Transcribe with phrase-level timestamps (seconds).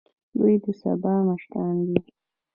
[0.39, 1.99] دوی د سبا مشران دي